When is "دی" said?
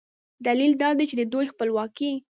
0.97-1.05